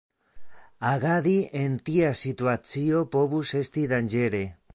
[0.91, 4.47] Agadi en tia situacio povus esti danĝere.